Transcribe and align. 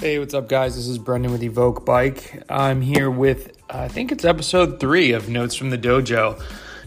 Hey, 0.00 0.20
what's 0.20 0.32
up, 0.32 0.48
guys? 0.48 0.76
This 0.76 0.86
is 0.86 0.96
Brendan 0.96 1.32
with 1.32 1.42
Evoq 1.42 1.84
Bike. 1.84 2.44
I'm 2.48 2.80
here 2.80 3.10
with, 3.10 3.58
I 3.68 3.88
think 3.88 4.12
it's 4.12 4.24
episode 4.24 4.78
three 4.78 5.10
of 5.10 5.28
Notes 5.28 5.56
from 5.56 5.70
the 5.70 5.76
Dojo. 5.76 6.40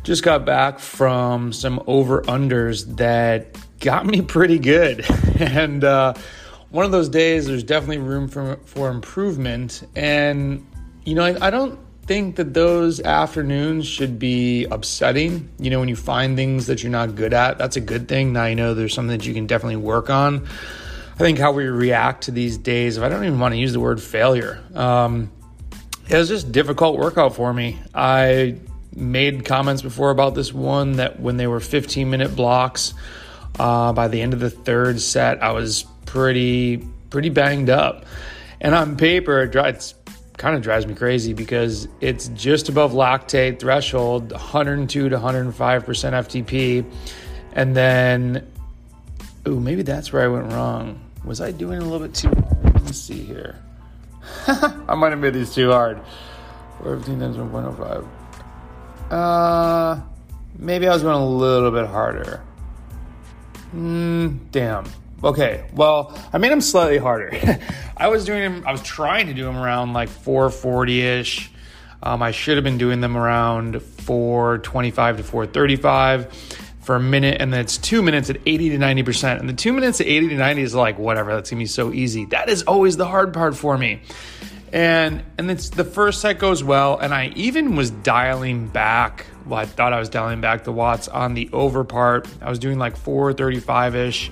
Just 0.03 0.23
got 0.23 0.46
back 0.46 0.79
from 0.79 1.51
some 1.51 1.83
over 1.87 2.21
unders 2.21 2.85
that 2.96 3.58
got 3.81 4.05
me 4.05 4.21
pretty 4.21 4.60
good. 4.60 5.05
And 5.42 5.83
uh, 5.83 6.13
one 6.69 6.85
of 6.85 6.92
those 6.92 7.10
days, 7.10 7.47
there's 7.47 7.63
definitely 7.63 7.97
room 7.97 8.29
for, 8.29 8.58
for 8.63 8.89
improvement. 8.89 9.85
And, 9.93 10.65
you 11.03 11.13
know, 11.13 11.25
I, 11.25 11.47
I 11.47 11.49
don't 11.49 11.78
think 12.05 12.37
that 12.37 12.53
those 12.53 13.01
afternoons 13.01 13.87
should 13.87 14.19
be 14.19 14.65
upsetting. 14.65 15.49
You 15.59 15.69
know, 15.69 15.81
when 15.81 15.89
you 15.89 15.97
find 15.97 16.38
things 16.38 16.67
that 16.67 16.81
you're 16.81 16.93
not 16.93 17.16
good 17.16 17.34
at, 17.34 17.57
that's 17.57 17.75
a 17.75 17.81
good 17.81 18.08
thing. 18.08 18.32
Now 18.32 18.46
you 18.46 18.55
know 18.55 18.73
there's 18.73 18.94
something 18.94 19.18
that 19.18 19.26
you 19.26 19.34
can 19.34 19.48
definitely 19.48 19.76
work 19.76 20.09
on. 20.09 20.48
I 21.21 21.23
think 21.23 21.38
how 21.38 21.52
we 21.52 21.67
react 21.67 22.23
to 22.23 22.31
these 22.31 22.57
days, 22.57 22.98
if 22.98 23.03
I 23.03 23.07
don't 23.07 23.23
even 23.23 23.39
want 23.39 23.53
to 23.53 23.59
use 23.59 23.73
the 23.73 23.80
word 23.80 24.02
failure, 24.02 24.59
um, 24.73 25.31
it 26.09 26.17
was 26.17 26.27
just 26.27 26.52
difficult 26.52 26.97
workout 26.97 27.35
for 27.35 27.53
me. 27.53 27.80
I 27.94 28.57
made 28.95 29.45
comments 29.45 29.84
before 29.84 30.09
about 30.09 30.34
this 30.34 30.52
one 30.52 30.94
that 30.94 31.20
when 31.20 31.38
they 31.38 31.45
were 31.45 31.59
15 31.59 32.09
minute 32.09 32.35
blocks, 32.35 32.95
uh, 33.59 33.94
by 33.94 34.07
the 34.07 34.20
end 34.20 34.34
of 34.34 34.39
the 34.39 34.49
third 34.49 34.99
set, 34.99 35.44
I 35.44 35.52
was 35.52 35.85
pretty 36.07 36.77
pretty 37.11 37.30
banged 37.30 37.69
up. 37.69 38.03
And 38.59 38.73
on 38.73 38.97
paper, 38.97 39.44
it 39.44 39.53
kind 40.38 40.55
of 40.55 40.63
drives 40.63 40.88
me 40.88 40.95
crazy 40.95 41.33
because 41.33 41.88
it's 41.99 42.30
just 42.30 42.67
above 42.67 42.94
lactate 42.94 43.59
threshold, 43.59 44.31
102 44.31 45.09
to 45.09 45.16
105 45.16 45.85
percent 45.85 46.16
FTP, 46.16 46.83
and 47.53 47.75
then, 47.75 48.52
ooh, 49.47 49.59
maybe 49.59 49.83
that's 49.83 50.11
where 50.11 50.23
I 50.23 50.28
went 50.28 50.52
wrong 50.52 51.00
was 51.23 51.41
I 51.41 51.52
doing 51.52 51.80
a 51.80 51.86
little 51.86 52.05
bit 52.05 52.16
too 52.16 52.30
hard? 52.30 52.73
Let 52.73 52.83
me 52.83 52.91
see 52.91 53.23
here. 53.23 53.58
I 54.47 54.95
might 54.95 55.11
have 55.11 55.19
made 55.19 55.33
these 55.33 55.53
too 55.53 55.72
hard. 55.72 56.02
15 56.83 57.19
times 57.19 57.38
1.05. 57.38 58.08
Uh, 59.11 60.02
maybe 60.58 60.88
I 60.88 60.94
was 60.94 61.03
going 61.03 61.16
a 61.16 61.25
little 61.25 61.72
bit 61.72 61.86
harder. 61.88 62.41
Hmm, 63.72 64.38
damn. 64.52 64.86
Okay, 65.23 65.66
well, 65.73 66.17
I 66.33 66.39
made 66.39 66.52
them 66.52 66.61
slightly 66.61 66.97
harder. 66.97 67.31
I 67.97 68.08
was 68.08 68.25
doing 68.25 68.41
them, 68.41 68.63
I 68.66 68.72
was 68.72 68.81
trying 68.81 69.28
to 69.28 69.33
do 69.33 69.44
them 69.44 69.58
around 69.58 69.94
like 69.94 70.09
440 70.09 71.02
ish. 71.02 71.52
Um, 72.03 72.23
I 72.23 72.31
should 72.31 72.58
have 72.58 72.63
been 72.63 72.80
doing 72.80 73.00
them 73.02 73.16
around 73.16 73.80
425 73.81 75.17
to 75.17 75.23
435 75.23 76.70
for 76.82 76.96
a 76.96 77.00
minute 77.00 77.38
and 77.40 77.54
then 77.54 77.62
it's 77.62 77.78
two 77.78 78.02
minutes 78.02 78.30
at 78.30 78.38
80 78.46 78.72
to 78.72 78.78
90%. 78.78 79.40
And 79.40 79.48
the 79.48 79.54
two 79.54 79.72
minutes 79.72 80.02
at 80.02 80.08
80 80.08 80.30
to 80.30 80.36
90 80.36 80.62
is 80.62 80.76
like, 80.76 80.98
whatever, 80.98 81.34
that's 81.34 81.50
gonna 81.50 81.60
be 81.60 81.68
so 81.68 81.94
easy. 81.94 82.26
That 82.26 82.50
is 82.50 82.64
always 82.64 82.98
the 82.98 83.06
hard 83.06 83.34
part 83.34 83.56
for 83.56 83.78
me. 83.78 84.02
And 84.74 85.24
and 85.38 85.52
it's 85.52 85.70
the 85.70 85.84
first 85.84 86.22
set 86.22 86.40
goes 86.40 86.64
well, 86.64 86.98
and 86.98 87.14
I 87.14 87.34
even 87.36 87.76
was 87.76 87.92
dialing 87.92 88.68
back. 88.68 89.26
Well, 89.46 89.59
I 89.59 89.66
thought 89.66 89.92
I 89.92 90.00
was 90.00 90.08
dialing 90.08 90.40
back 90.40 90.64
the 90.64 90.72
watts 90.72 91.09
on 91.09 91.34
the 91.34 91.50
over 91.52 91.84
part. 91.84 92.28
I 92.42 92.50
was 92.50 92.58
doing 92.58 92.80
like 92.80 92.96
435 92.96 93.96
ish. 93.96 94.32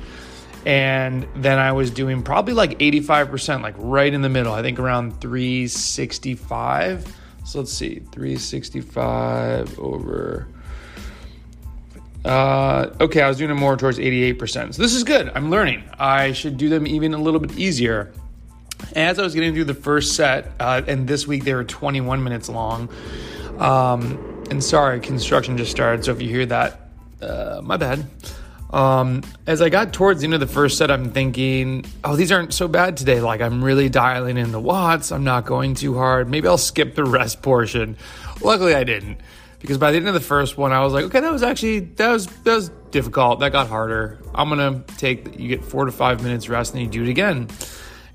And 0.65 1.25
then 1.35 1.57
I 1.57 1.71
was 1.71 1.89
doing 1.89 2.21
probably 2.21 2.53
like 2.53 2.79
85%, 2.79 3.61
like 3.61 3.75
right 3.77 4.13
in 4.13 4.21
the 4.21 4.29
middle. 4.29 4.53
I 4.53 4.61
think 4.61 4.77
around 4.77 5.21
365. 5.21 7.15
So 7.45 7.59
let's 7.59 7.71
see, 7.71 8.01
365 8.11 9.79
over 9.79 10.47
uh, 12.25 12.89
okay, 12.99 13.21
I 13.21 13.27
was 13.27 13.37
doing 13.37 13.51
it 13.51 13.55
more 13.55 13.77
towards 13.77 13.97
88%. 13.97 14.73
So 14.73 14.81
this 14.81 14.93
is 14.93 15.03
good. 15.03 15.31
I'm 15.35 15.49
learning. 15.49 15.83
I 15.97 16.33
should 16.33 16.57
do 16.57 16.69
them 16.69 16.85
even 16.85 17.13
a 17.13 17.17
little 17.17 17.39
bit 17.39 17.57
easier. 17.57 18.11
As 18.95 19.19
I 19.19 19.23
was 19.23 19.33
getting 19.33 19.53
through 19.53 19.65
the 19.65 19.73
first 19.73 20.15
set, 20.15 20.51
uh, 20.59 20.81
and 20.87 21.07
this 21.07 21.27
week 21.27 21.43
they 21.43 21.53
were 21.53 21.63
21 21.63 22.23
minutes 22.23 22.49
long. 22.49 22.89
Um, 23.57 24.43
and 24.49 24.63
sorry, 24.63 24.99
construction 24.99 25.57
just 25.57 25.71
started. 25.71 26.05
So 26.05 26.11
if 26.11 26.21
you 26.21 26.29
hear 26.29 26.45
that, 26.47 26.89
uh, 27.21 27.61
my 27.63 27.77
bad. 27.77 28.05
Um, 28.71 29.23
as 29.47 29.61
I 29.61 29.69
got 29.69 29.93
towards 29.93 30.21
the 30.21 30.25
end 30.25 30.35
of 30.35 30.39
the 30.39 30.47
first 30.47 30.77
set, 30.77 30.91
I'm 30.91 31.11
thinking, 31.11 31.85
oh, 32.03 32.15
these 32.15 32.31
aren't 32.31 32.53
so 32.53 32.67
bad 32.67 32.97
today. 32.97 33.19
Like, 33.19 33.41
I'm 33.41 33.63
really 33.63 33.89
dialing 33.89 34.37
in 34.37 34.51
the 34.51 34.59
watts. 34.59 35.11
I'm 35.11 35.23
not 35.23 35.45
going 35.45 35.73
too 35.73 35.95
hard. 35.95 36.29
Maybe 36.29 36.47
I'll 36.47 36.57
skip 36.57 36.95
the 36.95 37.03
rest 37.03 37.41
portion. 37.41 37.97
Luckily, 38.41 38.75
I 38.75 38.83
didn't 38.83 39.19
because 39.59 39.77
by 39.77 39.91
the 39.91 39.97
end 39.97 40.07
of 40.07 40.13
the 40.13 40.19
first 40.19 40.57
one, 40.57 40.71
I 40.71 40.81
was 40.83 40.93
like, 40.93 41.05
okay, 41.05 41.19
that 41.19 41.31
was 41.31 41.43
actually 41.43 41.79
that 41.79 42.09
was 42.09 42.27
that 42.27 42.55
was 42.55 42.69
difficult. 42.91 43.41
That 43.41 43.51
got 43.51 43.67
harder. 43.67 44.19
I'm 44.33 44.49
gonna 44.49 44.83
take 44.97 45.39
you 45.39 45.47
get 45.49 45.63
four 45.63 45.85
to 45.85 45.91
five 45.91 46.23
minutes 46.23 46.49
rest 46.49 46.73
and 46.73 46.81
you 46.81 46.89
do 46.89 47.03
it 47.03 47.09
again. 47.09 47.49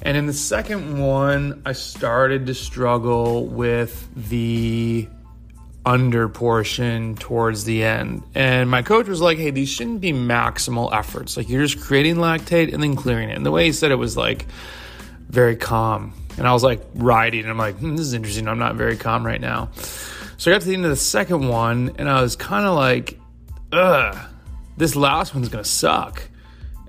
And 0.02 0.16
in 0.16 0.26
the 0.26 0.32
second 0.32 0.98
one, 0.98 1.62
I 1.64 1.72
started 1.72 2.46
to 2.46 2.54
struggle 2.54 3.46
with 3.46 4.08
the 4.14 5.08
under 5.86 6.28
portion 6.28 7.14
towards 7.16 7.64
the 7.64 7.84
end. 7.84 8.22
And 8.34 8.70
my 8.70 8.82
coach 8.82 9.06
was 9.06 9.20
like, 9.20 9.38
hey, 9.38 9.50
these 9.50 9.68
shouldn't 9.68 10.00
be 10.00 10.12
maximal 10.12 10.94
efforts. 10.94 11.36
Like 11.36 11.48
you're 11.48 11.64
just 11.64 11.84
creating 11.84 12.16
lactate 12.16 12.72
and 12.72 12.82
then 12.82 12.96
clearing 12.96 13.30
it. 13.30 13.36
And 13.36 13.44
the 13.44 13.50
way 13.50 13.66
he 13.66 13.72
said 13.72 13.90
it 13.90 13.96
was 13.96 14.16
like 14.16 14.46
very 15.28 15.56
calm. 15.56 16.14
And 16.36 16.48
I 16.48 16.52
was 16.52 16.64
like 16.64 16.82
riding, 16.94 17.40
and 17.40 17.50
I'm 17.50 17.58
like, 17.58 17.76
hmm, 17.76 17.96
this 17.96 18.06
is 18.06 18.14
interesting. 18.14 18.48
I'm 18.48 18.58
not 18.58 18.74
very 18.74 18.96
calm 18.96 19.24
right 19.24 19.40
now. 19.40 19.70
So 20.36 20.50
I 20.50 20.54
got 20.54 20.62
to 20.62 20.68
the 20.68 20.74
end 20.74 20.84
of 20.84 20.90
the 20.90 20.96
second 20.96 21.48
one, 21.48 21.92
and 21.98 22.08
I 22.08 22.20
was 22.22 22.36
kind 22.36 22.66
of 22.66 22.74
like, 22.74 23.18
ugh, 23.72 24.16
this 24.76 24.96
last 24.96 25.34
one's 25.34 25.48
gonna 25.48 25.64
suck. 25.64 26.22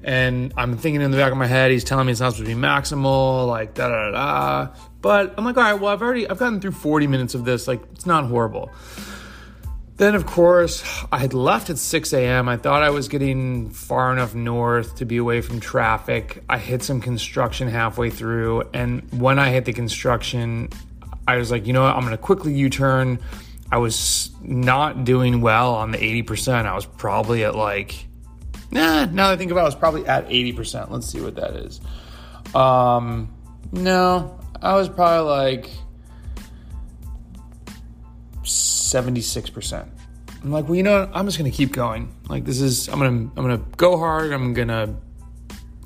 And 0.04 0.54
I'm 0.56 0.78
thinking 0.78 1.02
in 1.02 1.10
the 1.10 1.18
back 1.18 1.32
of 1.32 1.38
my 1.38 1.48
head, 1.48 1.72
he's 1.72 1.84
telling 1.84 2.06
me 2.06 2.12
it's 2.12 2.22
not 2.22 2.34
supposed 2.34 2.48
to 2.48 2.56
be 2.56 2.60
maximal, 2.60 3.48
like 3.48 3.74
da 3.74 3.90
da 3.90 4.12
da. 4.12 4.74
But 5.02 5.34
I'm 5.38 5.46
like, 5.46 5.58
all 5.58 5.64
right, 5.64 5.74
well, 5.74 5.92
I've 5.92 6.02
already 6.02 6.30
I've 6.30 6.38
gotten 6.38 6.60
through 6.60 6.72
40 6.72 7.08
minutes 7.08 7.34
of 7.34 7.46
this, 7.46 7.68
like 7.68 7.82
it's 7.94 8.06
not 8.06 8.26
horrible. 8.26 8.72
Then, 9.98 10.14
of 10.14 10.26
course, 10.26 10.84
I 11.10 11.20
had 11.20 11.34
left 11.34 11.70
at 11.70 11.78
6 11.78 12.12
a.m. 12.12 12.50
I 12.50 12.58
thought 12.58 12.84
I 12.84 12.90
was 12.90 13.08
getting 13.08 13.70
far 13.70 14.12
enough 14.12 14.36
north 14.36 14.98
to 14.98 15.06
be 15.06 15.16
away 15.16 15.40
from 15.40 15.62
traffic. 15.62 16.44
I 16.50 16.58
hit 16.58 16.84
some 16.84 17.00
construction 17.00 17.70
halfway 17.70 18.10
through, 18.10 18.64
and 18.74 19.10
when 19.14 19.40
I 19.40 19.52
hit 19.52 19.64
the 19.64 19.72
construction, 19.72 20.70
I 21.28 21.38
was 21.38 21.52
like, 21.52 21.66
you 21.68 21.74
know 21.74 21.84
what? 21.84 21.96
I'm 21.96 22.02
going 22.02 22.12
to 22.12 22.18
quickly 22.18 22.54
U 22.54 22.70
turn. 22.70 23.20
I 23.72 23.78
was 23.78 24.32
not 24.42 25.06
doing 25.06 25.42
well 25.42 25.74
on 25.76 25.92
the 25.92 25.98
80%. 25.98 26.66
I 26.66 26.76
was 26.76 26.86
probably 26.86 27.44
at 27.44 27.56
like, 27.56 28.08
nah, 28.72 29.06
now 29.06 29.28
that 29.28 29.34
I 29.34 29.38
think 29.38 29.52
about 29.52 29.62
it, 29.62 29.64
I 29.64 29.66
was 29.66 29.76
probably 29.76 30.06
at 30.06 30.30
80%. 30.30 30.92
Let's 30.92 31.08
see 31.08 31.22
what 31.22 31.36
that 31.36 31.56
is. 31.56 31.82
Um, 32.54 33.34
no, 33.72 34.40
I 34.62 34.76
was 34.76 34.88
probably 34.88 35.30
like 35.30 35.70
76%. 38.44 39.88
I'm 40.44 40.52
like, 40.52 40.66
well, 40.66 40.76
you 40.76 40.84
know 40.84 41.02
what? 41.02 41.12
I'm 41.14 41.26
just 41.26 41.38
to 41.52 41.58
keep 41.58 41.72
going. 41.72 42.14
Like, 42.30 42.46
this 42.46 42.62
is, 42.62 42.88
I'm 42.88 43.00
to, 43.00 43.40
I'm 43.40 43.50
to 43.50 43.58
go 43.78 43.98
hard. 43.98 44.32
I'm 44.32 44.54
to, 44.54 44.96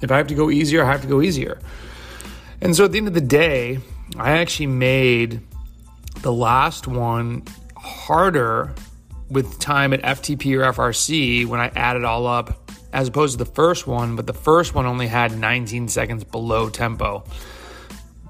if 0.02 0.12
I 0.12 0.18
have 0.18 0.28
to 0.28 0.36
go 0.36 0.50
easier, 0.50 0.84
I 0.84 0.92
have 0.92 1.02
to 1.02 1.08
go 1.08 1.22
easier. 1.22 1.60
And 2.60 2.76
so 2.76 2.84
at 2.84 2.92
the 2.92 2.98
end 2.98 3.08
of 3.08 3.14
the 3.14 3.22
day, 3.22 3.80
I 4.18 4.32
actually 4.32 4.68
made 4.68 5.42
the 6.22 6.34
last 6.34 6.88
one 6.88 7.44
harder 7.78 8.74
with 9.30 9.60
time 9.60 9.94
at 9.94 10.02
FTP 10.02 10.58
or 10.58 10.74
FRC 10.74 11.46
when 11.46 11.60
I 11.60 11.68
added 11.76 12.04
all 12.04 12.28
up 12.28 12.72
as 12.92 13.08
opposed 13.08 13.38
to 13.38 13.44
the 13.44 13.52
first 13.52 13.86
one, 13.88 14.16
but 14.16 14.26
the 14.26 14.34
first 14.34 14.74
one 14.74 14.86
only 14.86 15.08
had 15.08 15.38
19 15.38 15.88
seconds 15.88 16.24
below 16.24 16.70
tempo. 16.70 17.24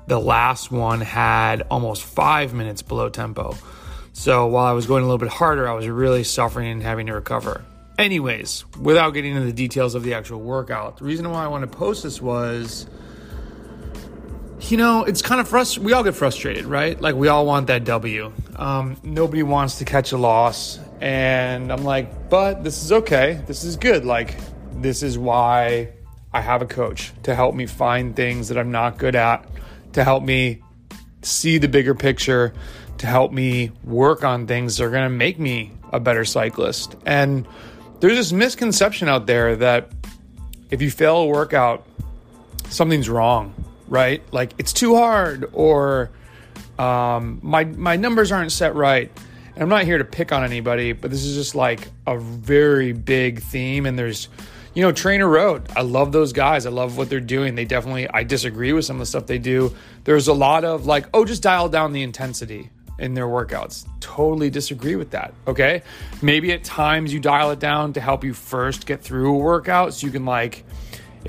The 0.07 0.19
last 0.19 0.71
one 0.71 1.01
had 1.01 1.63
almost 1.71 2.03
five 2.03 2.53
minutes 2.53 2.81
below 2.81 3.09
tempo. 3.09 3.55
So 4.11 4.47
while 4.47 4.65
I 4.65 4.73
was 4.73 4.85
going 4.85 5.03
a 5.03 5.05
little 5.05 5.17
bit 5.17 5.29
harder, 5.29 5.67
I 5.67 5.73
was 5.73 5.87
really 5.87 6.23
suffering 6.23 6.69
and 6.69 6.83
having 6.83 7.05
to 7.07 7.13
recover. 7.13 7.63
Anyways, 7.97 8.65
without 8.81 9.11
getting 9.11 9.33
into 9.33 9.45
the 9.45 9.53
details 9.53 9.95
of 9.95 10.03
the 10.03 10.13
actual 10.13 10.41
workout, 10.41 10.97
the 10.97 11.05
reason 11.05 11.29
why 11.29 11.43
I 11.43 11.47
want 11.47 11.69
to 11.69 11.77
post 11.77 12.03
this 12.03 12.21
was 12.21 12.87
you 14.71 14.77
know, 14.77 15.03
it's 15.03 15.21
kind 15.21 15.41
of 15.41 15.47
frustrating. 15.47 15.85
We 15.85 15.93
all 15.93 16.03
get 16.03 16.15
frustrated, 16.15 16.65
right? 16.65 16.99
Like, 16.99 17.15
we 17.15 17.27
all 17.27 17.45
want 17.45 17.67
that 17.67 17.83
W. 17.85 18.31
Um, 18.55 18.97
nobody 19.03 19.43
wants 19.43 19.79
to 19.79 19.85
catch 19.85 20.11
a 20.11 20.17
loss. 20.17 20.79
And 21.01 21.71
I'm 21.71 21.83
like, 21.83 22.29
but 22.29 22.63
this 22.63 22.83
is 22.83 22.91
okay. 22.91 23.41
This 23.47 23.63
is 23.63 23.77
good. 23.77 24.05
Like, 24.05 24.37
this 24.73 25.01
is 25.01 25.17
why 25.17 25.89
I 26.33 26.41
have 26.41 26.61
a 26.61 26.65
coach 26.65 27.11
to 27.23 27.33
help 27.33 27.55
me 27.55 27.65
find 27.65 28.15
things 28.15 28.49
that 28.49 28.57
I'm 28.57 28.71
not 28.71 28.97
good 28.97 29.15
at, 29.15 29.49
to 29.93 30.03
help 30.03 30.23
me 30.23 30.61
see 31.21 31.57
the 31.57 31.67
bigger 31.67 31.95
picture, 31.95 32.53
to 32.99 33.07
help 33.07 33.31
me 33.31 33.71
work 33.83 34.23
on 34.23 34.45
things 34.45 34.77
that 34.77 34.85
are 34.85 34.91
going 34.91 35.09
to 35.09 35.09
make 35.09 35.39
me 35.39 35.71
a 35.91 35.99
better 35.99 36.25
cyclist. 36.25 36.95
And 37.05 37.47
there's 38.01 38.15
this 38.15 38.31
misconception 38.31 39.09
out 39.09 39.25
there 39.25 39.55
that 39.55 39.91
if 40.69 40.81
you 40.81 40.91
fail 40.91 41.17
a 41.17 41.25
workout, 41.25 41.87
something's 42.69 43.09
wrong 43.09 43.53
right? 43.89 44.21
Like 44.31 44.53
it's 44.57 44.71
too 44.71 44.95
hard 44.95 45.49
or 45.53 46.11
um, 46.77 47.39
my 47.41 47.65
my 47.65 47.97
numbers 47.97 48.31
aren't 48.31 48.51
set 48.51 48.75
right. 48.75 49.11
And 49.55 49.63
I'm 49.63 49.69
not 49.69 49.83
here 49.83 49.97
to 49.97 50.05
pick 50.05 50.31
on 50.31 50.45
anybody, 50.45 50.93
but 50.93 51.11
this 51.11 51.25
is 51.25 51.35
just 51.35 51.53
like 51.53 51.89
a 52.07 52.17
very 52.17 52.93
big 52.93 53.41
theme. 53.41 53.85
And 53.85 53.99
there's, 53.99 54.29
you 54.73 54.81
know, 54.81 54.93
TrainerRoad. 54.93 55.75
I 55.75 55.81
love 55.81 56.13
those 56.13 56.31
guys. 56.31 56.65
I 56.65 56.69
love 56.69 56.97
what 56.97 57.09
they're 57.09 57.19
doing. 57.19 57.55
They 57.55 57.65
definitely, 57.65 58.09
I 58.09 58.23
disagree 58.23 58.71
with 58.71 58.85
some 58.85 58.95
of 58.95 58.99
the 59.01 59.05
stuff 59.05 59.25
they 59.25 59.37
do. 59.37 59.75
There's 60.05 60.29
a 60.29 60.33
lot 60.33 60.63
of 60.63 60.85
like, 60.85 61.07
oh, 61.13 61.25
just 61.25 61.43
dial 61.43 61.67
down 61.67 61.91
the 61.91 62.03
intensity 62.03 62.69
in 62.99 63.15
their 63.15 63.25
workouts. 63.25 63.85
Totally 63.99 64.49
disagree 64.49 64.95
with 64.95 65.09
that. 65.09 65.33
Okay. 65.45 65.81
Maybe 66.21 66.53
at 66.53 66.63
times 66.63 67.11
you 67.11 67.19
dial 67.19 67.51
it 67.51 67.59
down 67.59 67.91
to 67.93 67.99
help 67.99 68.23
you 68.23 68.33
first 68.33 68.85
get 68.85 69.01
through 69.01 69.35
a 69.35 69.37
workout 69.37 69.93
so 69.93 70.07
you 70.07 70.13
can, 70.13 70.23
like, 70.23 70.63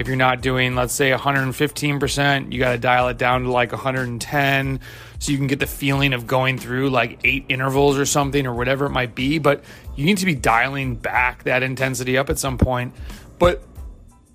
if 0.00 0.08
you're 0.08 0.16
not 0.16 0.40
doing, 0.40 0.74
let's 0.74 0.94
say 0.94 1.10
115%, 1.10 2.52
you 2.52 2.58
got 2.58 2.72
to 2.72 2.78
dial 2.78 3.08
it 3.08 3.18
down 3.18 3.42
to 3.42 3.50
like 3.50 3.70
110 3.70 4.80
so 5.18 5.30
you 5.30 5.36
can 5.36 5.46
get 5.46 5.58
the 5.58 5.66
feeling 5.66 6.14
of 6.14 6.26
going 6.26 6.56
through 6.56 6.88
like 6.88 7.20
eight 7.22 7.44
intervals 7.50 7.98
or 7.98 8.06
something 8.06 8.46
or 8.46 8.54
whatever 8.54 8.86
it 8.86 8.90
might 8.90 9.14
be. 9.14 9.38
But 9.38 9.62
you 9.96 10.06
need 10.06 10.16
to 10.16 10.24
be 10.24 10.34
dialing 10.34 10.96
back 10.96 11.42
that 11.44 11.62
intensity 11.62 12.16
up 12.16 12.30
at 12.30 12.38
some 12.38 12.56
point. 12.56 12.94
But 13.38 13.62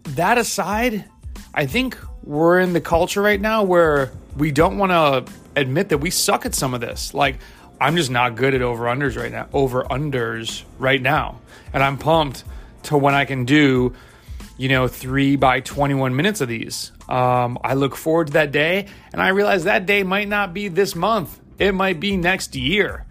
that 0.09 0.37
aside, 0.37 1.05
I 1.51 1.65
think 1.65 1.97
we're 2.21 2.59
in 2.59 2.73
the 2.73 2.81
culture 2.81 3.23
right 3.23 3.41
now 3.41 3.63
where 3.63 4.11
we 4.37 4.51
don't 4.51 4.77
want 4.77 4.91
to 4.91 5.33
admit 5.59 5.89
that 5.89 5.97
we 5.97 6.11
suck 6.11 6.45
at 6.45 6.53
some 6.53 6.75
of 6.75 6.81
this. 6.81 7.11
Like, 7.15 7.39
I'm 7.81 7.95
just 7.95 8.11
not 8.11 8.35
good 8.35 8.53
at 8.53 8.61
over 8.61 8.83
unders 8.83 9.17
right 9.17 9.31
now, 9.31 9.47
over 9.51 9.83
unders 9.85 10.63
right 10.77 11.01
now. 11.01 11.39
And 11.73 11.81
I'm 11.81 11.97
pumped 11.97 12.43
to 12.83 12.99
when 12.99 13.15
I 13.15 13.25
can 13.25 13.45
do, 13.45 13.95
you 14.57 14.69
know, 14.69 14.87
three 14.87 15.35
by 15.35 15.59
21 15.59 16.15
minutes 16.15 16.41
of 16.41 16.47
these. 16.47 16.91
Um, 17.09 17.57
I 17.63 17.73
look 17.73 17.95
forward 17.95 18.27
to 18.27 18.33
that 18.33 18.51
day, 18.51 18.87
and 19.11 19.21
I 19.21 19.29
realize 19.29 19.65
that 19.65 19.85
day 19.85 20.03
might 20.03 20.27
not 20.27 20.53
be 20.53 20.67
this 20.67 20.95
month, 20.95 21.39
it 21.59 21.73
might 21.73 21.99
be 21.99 22.17
next 22.17 22.55
year. 22.55 23.05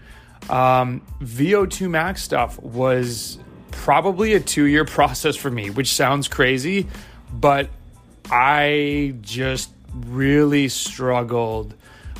Um, 0.51 1.03
VO2 1.23 1.89
max 1.89 2.23
stuff 2.23 2.61
was 2.61 3.39
probably 3.71 4.35
a 4.35 4.41
two 4.41 4.65
year 4.65 4.85
process 4.85 5.37
for 5.37 5.51
me, 5.51 5.71
which 5.71 5.95
sounds 5.95 6.29
crazy, 6.29 6.87
but 7.33 7.71
I 8.31 9.15
just 9.21 9.71
really 9.93 10.69
struggled 10.69 11.75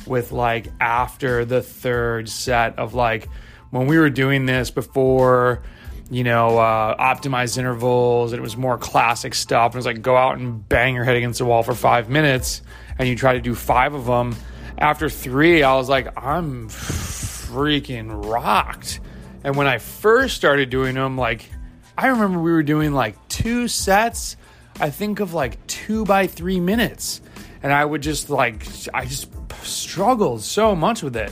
with 0.05 0.31
like 0.31 0.67
after 0.79 1.45
the 1.45 1.61
third 1.61 2.29
set 2.29 2.77
of 2.77 2.93
like 2.93 3.27
when 3.71 3.87
we 3.87 3.97
were 3.97 4.09
doing 4.09 4.45
this 4.45 4.71
before 4.71 5.63
you 6.09 6.23
know 6.23 6.57
uh, 6.57 6.95
optimized 6.97 7.57
intervals 7.57 8.31
and 8.31 8.39
it 8.39 8.43
was 8.43 8.55
more 8.55 8.77
classic 8.77 9.33
stuff 9.33 9.73
it 9.73 9.77
was 9.77 9.85
like 9.85 10.01
go 10.01 10.15
out 10.15 10.37
and 10.37 10.67
bang 10.67 10.95
your 10.95 11.03
head 11.03 11.15
against 11.15 11.39
the 11.39 11.45
wall 11.45 11.63
for 11.63 11.73
five 11.73 12.09
minutes 12.09 12.61
and 12.97 13.07
you 13.07 13.15
try 13.15 13.33
to 13.33 13.41
do 13.41 13.55
five 13.55 13.93
of 13.93 14.05
them 14.05 14.35
after 14.77 15.09
three 15.09 15.63
i 15.63 15.73
was 15.75 15.89
like 15.89 16.07
i'm 16.21 16.69
freaking 16.69 18.31
rocked 18.31 18.99
and 19.43 19.55
when 19.55 19.67
i 19.67 19.77
first 19.77 20.35
started 20.35 20.69
doing 20.69 20.95
them 20.95 21.17
like 21.17 21.49
i 21.97 22.07
remember 22.07 22.39
we 22.39 22.51
were 22.51 22.63
doing 22.63 22.93
like 22.93 23.15
two 23.27 23.67
sets 23.67 24.37
i 24.79 24.89
think 24.89 25.19
of 25.19 25.33
like 25.33 25.65
two 25.65 26.05
by 26.05 26.27
three 26.27 26.59
minutes 26.59 27.21
and 27.63 27.73
i 27.73 27.83
would 27.83 28.01
just 28.01 28.29
like 28.29 28.67
i 28.93 29.05
just 29.05 29.27
struggled 29.65 30.41
so 30.41 30.75
much 30.75 31.03
with 31.03 31.15
it. 31.15 31.31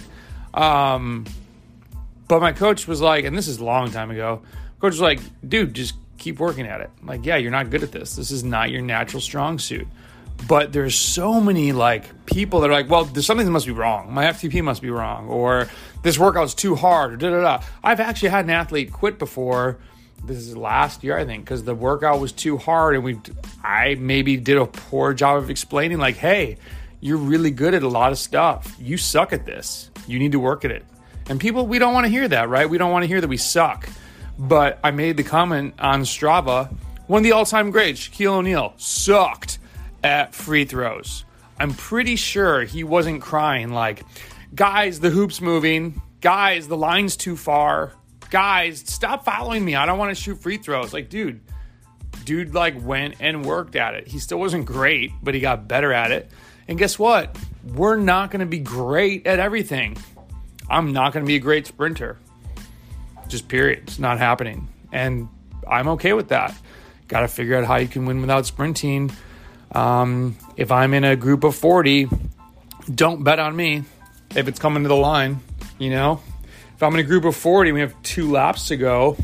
Um, 0.53 1.25
but 2.27 2.41
my 2.41 2.51
coach 2.51 2.87
was 2.87 3.01
like, 3.01 3.25
and 3.25 3.37
this 3.37 3.47
is 3.47 3.59
a 3.59 3.65
long 3.65 3.91
time 3.91 4.11
ago. 4.11 4.41
Coach 4.83 4.91
was 4.91 4.99
like, 4.99 5.21
dude, 5.47 5.73
just 5.73 5.95
keep 6.17 6.39
working 6.39 6.67
at 6.67 6.81
it. 6.81 6.89
I'm 6.99 7.07
like, 7.07 7.25
yeah, 7.25 7.37
you're 7.37 7.51
not 7.51 7.69
good 7.69 7.83
at 7.83 7.93
this. 7.93 8.17
This 8.17 8.31
is 8.31 8.43
not 8.43 8.69
your 8.69 8.81
natural 8.81 9.21
strong 9.21 9.57
suit. 9.57 9.87
But 10.45 10.73
there's 10.73 10.93
so 10.93 11.39
many 11.39 11.71
like 11.71 12.25
people 12.25 12.59
that 12.59 12.69
are 12.69 12.73
like, 12.73 12.89
well, 12.89 13.05
there's 13.05 13.25
something 13.25 13.45
that 13.45 13.51
must 13.53 13.65
be 13.65 13.71
wrong. 13.71 14.13
My 14.13 14.25
FTP 14.25 14.61
must 14.61 14.81
be 14.81 14.89
wrong, 14.89 15.29
or 15.29 15.69
this 16.01 16.19
workout's 16.19 16.53
too 16.53 16.75
hard, 16.75 17.13
or 17.13 17.15
da 17.15 17.29
da 17.29 17.39
da. 17.39 17.63
I've 17.81 18.01
actually 18.01 18.27
had 18.27 18.43
an 18.43 18.51
athlete 18.51 18.91
quit 18.91 19.19
before. 19.19 19.77
This 20.25 20.35
is 20.35 20.57
last 20.57 21.01
year, 21.01 21.17
I 21.17 21.23
think, 21.23 21.45
because 21.45 21.63
the 21.63 21.75
workout 21.75 22.19
was 22.19 22.33
too 22.33 22.57
hard, 22.57 22.95
and 22.95 23.05
we, 23.05 23.21
I 23.63 23.95
maybe 23.95 24.35
did 24.35 24.57
a 24.57 24.65
poor 24.65 25.13
job 25.13 25.37
of 25.37 25.49
explaining, 25.49 25.97
like, 25.97 26.17
hey, 26.17 26.57
you're 26.99 27.15
really 27.15 27.51
good 27.51 27.73
at 27.73 27.83
a 27.83 27.87
lot 27.87 28.11
of 28.11 28.17
stuff. 28.17 28.75
You 28.81 28.97
suck 28.97 29.31
at 29.31 29.45
this. 29.45 29.89
You 30.07 30.19
need 30.19 30.33
to 30.33 30.41
work 30.41 30.65
at 30.65 30.71
it. 30.71 30.83
And 31.29 31.39
people, 31.39 31.67
we 31.67 31.79
don't 31.79 31.93
want 31.93 32.03
to 32.05 32.11
hear 32.11 32.27
that, 32.27 32.49
right? 32.49 32.69
We 32.69 32.77
don't 32.77 32.91
want 32.91 33.03
to 33.03 33.07
hear 33.07 33.21
that 33.21 33.29
we 33.29 33.37
suck. 33.37 33.87
But 34.37 34.79
I 34.83 34.91
made 34.91 35.17
the 35.17 35.23
comment 35.23 35.75
on 35.79 36.01
Strava 36.01 36.73
one 37.07 37.19
of 37.19 37.23
the 37.23 37.33
all 37.33 37.45
time 37.45 37.69
greats, 37.69 38.07
Shaquille 38.07 38.37
O'Neal, 38.37 38.73
sucked 38.77 39.59
at 40.03 40.33
free 40.33 40.65
throws. 40.65 41.25
I'm 41.59 41.73
pretty 41.73 42.15
sure 42.15 42.63
he 42.63 42.83
wasn't 42.83 43.21
crying 43.21 43.69
like, 43.73 44.03
guys, 44.55 44.99
the 44.99 45.09
hoop's 45.09 45.41
moving. 45.41 46.01
Guys, 46.21 46.67
the 46.67 46.77
line's 46.77 47.17
too 47.17 47.35
far. 47.35 47.93
Guys, 48.29 48.83
stop 48.87 49.25
following 49.25 49.63
me. 49.63 49.75
I 49.75 49.85
don't 49.85 49.99
want 49.99 50.15
to 50.15 50.21
shoot 50.21 50.41
free 50.41 50.57
throws. 50.57 50.93
Like, 50.93 51.09
dude, 51.09 51.41
dude, 52.23 52.53
like 52.53 52.81
went 52.81 53.15
and 53.19 53.45
worked 53.45 53.75
at 53.75 53.93
it. 53.95 54.07
He 54.07 54.19
still 54.19 54.39
wasn't 54.39 54.65
great, 54.65 55.11
but 55.21 55.33
he 55.33 55.39
got 55.39 55.67
better 55.67 55.91
at 55.93 56.11
it. 56.11 56.31
And 56.67 56.79
guess 56.79 56.97
what? 56.97 57.37
We're 57.75 57.97
not 57.97 58.31
going 58.31 58.39
to 58.39 58.45
be 58.45 58.59
great 58.59 59.27
at 59.27 59.39
everything. 59.39 59.97
I'm 60.69 60.93
not 60.93 61.13
going 61.13 61.25
to 61.25 61.27
be 61.27 61.35
a 61.35 61.39
great 61.39 61.67
sprinter. 61.67 62.17
Just 63.27 63.47
period. 63.47 63.83
It's 63.83 63.99
not 63.99 64.19
happening. 64.19 64.67
And 64.91 65.29
I'm 65.67 65.87
okay 65.89 66.13
with 66.13 66.29
that. 66.29 66.55
Got 67.07 67.21
to 67.21 67.27
figure 67.27 67.57
out 67.57 67.65
how 67.65 67.77
you 67.77 67.87
can 67.87 68.05
win 68.05 68.21
without 68.21 68.45
sprinting. 68.45 69.11
Um, 69.71 70.37
if 70.55 70.71
I'm 70.71 70.93
in 70.93 71.03
a 71.03 71.15
group 71.15 71.43
of 71.43 71.55
40, 71.55 72.07
don't 72.93 73.23
bet 73.23 73.39
on 73.39 73.55
me 73.55 73.83
if 74.35 74.47
it's 74.47 74.59
coming 74.59 74.83
to 74.83 74.89
the 74.89 74.95
line. 74.95 75.39
You 75.79 75.89
know, 75.89 76.21
if 76.75 76.83
I'm 76.83 76.93
in 76.93 76.99
a 76.99 77.03
group 77.03 77.25
of 77.25 77.35
40, 77.35 77.71
we 77.71 77.81
have 77.81 77.99
two 78.03 78.31
laps 78.31 78.67
to 78.67 78.77
go. 78.77 79.17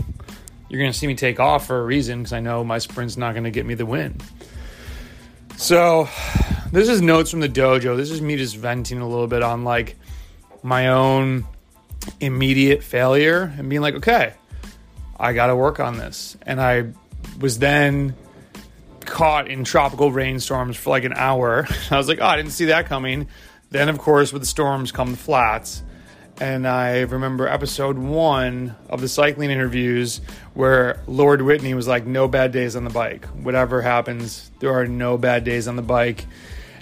You're 0.70 0.80
going 0.80 0.92
to 0.92 0.98
see 0.98 1.08
me 1.08 1.16
take 1.16 1.40
off 1.40 1.68
for 1.68 1.80
a 1.80 1.84
reason 1.84 2.20
because 2.20 2.34
I 2.34 2.40
know 2.40 2.64
my 2.64 2.78
sprint's 2.78 3.18
not 3.18 3.34
going 3.34 3.44
to 3.44 3.52
get 3.52 3.66
me 3.66 3.74
the 3.74 3.86
win. 3.86 4.18
So, 5.58 6.08
this 6.72 6.88
is 6.88 7.02
notes 7.02 7.32
from 7.32 7.40
the 7.40 7.50
dojo. 7.50 7.98
This 7.98 8.12
is 8.12 8.22
me 8.22 8.38
just 8.38 8.56
venting 8.56 9.00
a 9.00 9.08
little 9.08 9.28
bit 9.28 9.44
on 9.44 9.64
like 9.64 9.98
my 10.64 10.90
own 10.90 11.46
immediate 12.20 12.84
failure 12.84 13.54
and 13.58 13.70
being 13.70 13.82
like, 13.82 13.96
okay, 13.96 14.34
I 15.20 15.34
got 15.34 15.48
to 15.48 15.56
work 15.56 15.80
on 15.80 15.98
this. 15.98 16.38
And 16.44 16.62
I 16.62 16.92
was 17.40 17.60
then 17.60 18.16
caught 19.02 19.48
in 19.48 19.64
tropical 19.64 20.12
rainstorms 20.12 20.78
for 20.78 20.92
like 20.92 21.04
an 21.04 21.14
hour. 21.14 21.68
I 21.92 21.98
was 21.98 22.08
like, 22.08 22.20
oh, 22.22 22.26
I 22.26 22.38
didn't 22.38 22.52
see 22.52 22.66
that 22.66 22.86
coming. 22.86 23.28
Then, 23.72 23.90
of 23.90 23.98
course, 24.00 24.34
with 24.34 24.42
the 24.42 24.48
storms 24.48 24.92
come 24.92 25.12
the 25.12 25.18
flats. 25.18 25.84
And 26.42 26.66
I 26.66 27.02
remember 27.02 27.48
episode 27.48 27.98
one 27.98 28.76
of 28.88 29.02
the 29.02 29.10
cycling 29.10 29.50
interviews 29.52 30.22
where 30.54 31.02
Lord 31.06 31.42
Whitney 31.42 31.74
was 31.74 31.86
like, 31.86 32.06
No 32.06 32.30
bad 32.30 32.54
days 32.54 32.78
on 32.78 32.86
the 32.86 32.90
bike. 32.90 33.26
Whatever 33.26 33.82
happens, 33.82 34.50
there 34.60 34.74
are 34.74 34.88
no 34.88 35.18
bad 35.18 35.44
days 35.44 35.68
on 35.68 35.76
the 35.76 35.82
bike. 35.82 36.26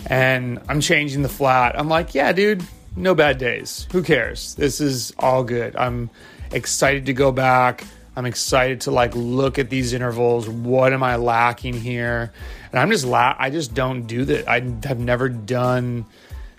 And 0.06 0.62
I'm 0.70 0.80
changing 0.80 1.24
the 1.24 1.30
flat. 1.30 1.78
I'm 1.78 1.90
like, 1.90 2.14
Yeah, 2.14 2.34
dude, 2.34 2.64
no 2.98 3.16
bad 3.16 3.38
days. 3.38 3.88
Who 3.92 4.02
cares? 4.04 4.56
This 4.56 4.82
is 4.82 5.14
all 5.20 5.44
good. 5.44 5.76
I'm 5.76 6.10
excited 6.52 7.06
to 7.06 7.14
go 7.14 7.32
back. 7.32 7.84
I'm 8.16 8.26
excited 8.26 8.82
to 8.82 8.92
like 8.92 9.16
look 9.16 9.60
at 9.60 9.70
these 9.70 9.94
intervals. 9.94 10.50
What 10.50 10.92
am 10.92 11.04
I 11.04 11.18
lacking 11.18 11.76
here? 11.76 12.34
And 12.72 12.80
I'm 12.80 12.90
just 12.90 13.06
la- 13.06 13.36
I 13.38 13.52
just 13.52 13.76
don't 13.76 14.08
do 14.08 14.26
that. 14.26 14.50
I 14.50 14.62
have 14.88 15.00
never 15.00 15.30
done 15.30 16.06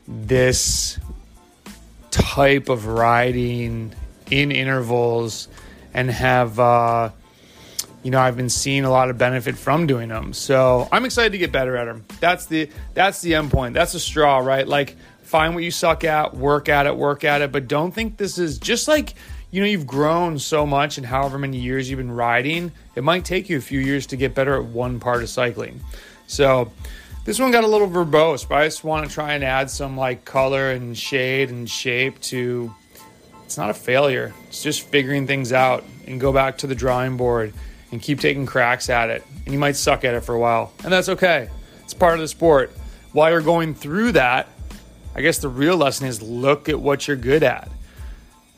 this 0.07 0.99
type 2.11 2.69
of 2.69 2.87
riding 2.87 3.93
in 4.31 4.53
intervals 4.53 5.49
and 5.93 6.11
have 6.11 6.61
uh, 6.61 7.11
you 8.05 8.13
know 8.13 8.21
I've 8.21 8.37
been 8.37 8.51
seeing 8.51 8.85
a 8.85 8.91
lot 8.91 9.11
of 9.11 9.19
benefit 9.19 9.57
from 9.57 9.89
doing 9.89 10.11
them. 10.11 10.33
So 10.35 10.89
I'm 10.93 11.05
excited 11.05 11.33
to 11.33 11.39
get 11.39 11.51
better 11.51 11.77
at 11.77 11.87
them. 11.87 12.05
That's 12.21 12.47
the 12.47 12.71
that's 12.95 13.21
the 13.21 13.35
end 13.35 13.51
point. 13.51 13.75
That's 13.75 13.95
the 13.95 14.01
straw, 14.01 14.39
right? 14.39 14.67
Like 14.67 14.97
find 15.29 15.55
what 15.55 15.63
you 15.63 15.71
suck 15.71 16.05
at, 16.05 16.35
work 16.35 16.71
at 16.71 16.87
it, 16.87 16.97
work 16.97 17.23
at 17.23 17.43
it, 17.43 17.53
but 17.53 17.69
don't 17.69 17.93
think 17.93 18.17
this 18.17 18.39
is 18.39 18.59
just 18.59 18.89
like 18.89 19.15
you 19.51 19.61
know 19.61 19.67
you've 19.67 19.87
grown 19.87 20.39
so 20.39 20.67
much 20.67 20.97
in 20.97 21.05
however 21.05 21.39
many 21.39 21.59
years 21.59 21.91
you've 21.91 21.99
been 21.99 22.11
riding. 22.11 22.73
It 22.95 23.05
might 23.05 23.27
take 23.27 23.51
you 23.51 23.59
a 23.59 23.61
few 23.61 23.79
years 23.79 24.07
to 24.07 24.17
get 24.17 24.35
better 24.35 24.57
at 24.57 24.65
one 24.65 24.99
part 24.99 25.23
of 25.23 25.29
cycling. 25.29 25.81
So 26.27 26.73
this 27.27 27.39
one 27.39 27.51
got 27.51 27.63
a 27.63 27.67
little 27.67 27.89
verbose, 27.89 28.49
but 28.49 28.57
I 28.57 28.65
just 28.65 28.85
want 28.85 29.07
to 29.07 29.15
try 29.15 29.35
and 29.35 29.45
add 29.45 29.71
some 29.71 29.99
like 29.99 30.25
color 30.25 30.71
and 30.71 30.97
shade 30.97 31.51
and 31.51 31.69
shape 31.69 32.21
to. 32.23 32.75
It's 33.45 33.59
not 33.59 33.71
a 33.71 33.75
failure. 33.75 34.35
It's 34.49 34.63
just 34.63 34.83
figuring 34.83 35.27
things 35.27 35.53
out 35.53 35.85
and 36.07 36.21
go 36.21 36.33
back 36.33 36.59
to 36.59 36.67
the 36.67 36.75
drawing 36.75 37.17
board 37.17 37.53
and 37.93 38.01
keep 38.01 38.21
taking 38.21 38.45
cracks 38.45 38.91
at 38.91 39.09
it. 39.09 39.25
And 39.45 39.53
you 39.53 39.59
might 39.59 39.77
suck 39.77 40.05
at 40.05 40.15
it 40.15 40.21
for 40.23 40.35
a 40.35 40.39
while, 40.39 40.73
and 40.85 40.93
that's 40.93 41.09
okay. 41.11 41.49
It's 41.85 41.95
part 41.95 42.15
of 42.15 42.21
the 42.21 42.29
sport. 42.29 42.73
While 43.13 43.31
you're 43.31 43.41
going 43.41 43.75
through 43.75 44.13
that, 44.13 44.49
I 45.19 45.21
guess 45.21 45.39
the 45.39 45.49
real 45.49 45.77
lesson 45.77 46.07
is 46.07 46.23
look 46.23 46.69
at 46.69 46.79
what 46.79 47.09
you're 47.09 47.17
good 47.17 47.43
at. 47.43 47.69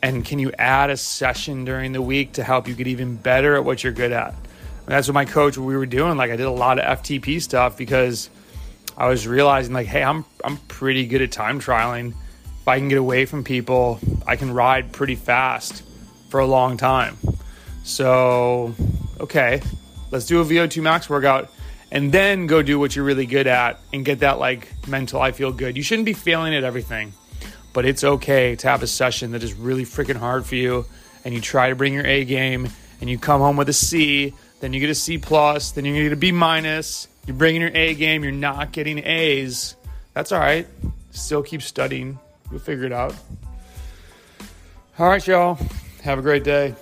And 0.03 0.23
can 0.23 0.37
you 0.37 0.51
add 0.59 0.91
a 0.91 0.95
session 0.95 1.65
during 1.65 1.91
the 1.91 2.03
week 2.03 2.33
to 2.33 2.43
help 2.43 2.67
you 2.67 2.75
get 2.75 2.85
even 2.85 3.15
better 3.15 3.55
at 3.55 3.65
what 3.65 3.83
you're 3.83 3.91
good 3.91 4.11
at? 4.11 4.35
And 4.35 4.87
that's 4.89 5.07
what 5.07 5.15
my 5.15 5.25
coach, 5.25 5.57
what 5.57 5.65
we 5.65 5.75
were 5.75 5.87
doing. 5.87 6.17
Like 6.17 6.29
I 6.29 6.35
did 6.35 6.45
a 6.45 6.51
lot 6.51 6.77
of 6.77 6.99
FTP 6.99 7.41
stuff 7.41 7.79
because 7.79 8.29
I 8.95 9.07
was 9.07 9.27
realizing 9.27 9.73
like, 9.73 9.87
hey, 9.87 10.03
I'm 10.03 10.23
I'm 10.43 10.57
pretty 10.67 11.07
good 11.07 11.23
at 11.23 11.31
time 11.31 11.59
trialing. 11.59 12.13
If 12.61 12.67
I 12.67 12.77
can 12.77 12.89
get 12.89 12.99
away 12.99 13.25
from 13.25 13.43
people, 13.43 13.97
I 14.27 14.35
can 14.35 14.53
ride 14.53 14.91
pretty 14.91 15.15
fast 15.15 15.81
for 16.29 16.41
a 16.41 16.45
long 16.45 16.77
time. 16.77 17.17
So, 17.83 18.75
okay, 19.19 19.61
Let's 20.11 20.25
do 20.25 20.41
a 20.41 20.45
VO2 20.45 20.81
max 20.81 21.09
workout 21.09 21.49
and 21.91 22.11
then 22.11 22.47
go 22.47 22.61
do 22.61 22.79
what 22.79 22.95
you're 22.95 23.05
really 23.05 23.25
good 23.25 23.47
at 23.47 23.79
and 23.91 24.05
get 24.05 24.19
that 24.19 24.39
like 24.39 24.71
mental 24.87 25.21
I 25.21 25.31
feel 25.31 25.51
good. 25.51 25.75
You 25.75 25.83
shouldn't 25.83 26.05
be 26.05 26.13
failing 26.13 26.55
at 26.55 26.63
everything, 26.63 27.13
but 27.73 27.85
it's 27.85 28.03
okay 28.03 28.55
to 28.55 28.69
have 28.69 28.81
a 28.81 28.87
session 28.87 29.31
that 29.31 29.43
is 29.43 29.53
really 29.53 29.83
freaking 29.83 30.15
hard 30.15 30.45
for 30.45 30.55
you 30.55 30.85
and 31.25 31.33
you 31.33 31.41
try 31.41 31.69
to 31.69 31.75
bring 31.75 31.93
your 31.93 32.05
A 32.05 32.23
game 32.25 32.69
and 33.01 33.09
you 33.09 33.17
come 33.17 33.41
home 33.41 33.57
with 33.57 33.67
a 33.69 33.73
C, 33.73 34.33
then 34.61 34.73
you 34.73 34.79
get 34.79 34.89
a 34.89 34.95
C 34.95 35.17
plus, 35.17 35.71
then 35.71 35.85
you 35.85 36.03
get 36.03 36.13
a 36.13 36.15
B 36.15 36.31
minus. 36.31 37.07
You're 37.27 37.35
bringing 37.35 37.61
your 37.61 37.71
A 37.75 37.93
game, 37.93 38.23
you're 38.23 38.31
not 38.31 38.71
getting 38.71 38.99
A's. 39.05 39.75
That's 40.13 40.31
all 40.31 40.39
right. 40.39 40.67
Still 41.11 41.43
keep 41.43 41.61
studying. 41.61 42.17
You'll 42.49 42.59
figure 42.59 42.85
it 42.85 42.93
out. 42.93 43.15
All 44.97 45.07
right, 45.07 45.25
y'all. 45.25 45.57
Have 46.03 46.19
a 46.19 46.21
great 46.21 46.43
day. 46.43 46.75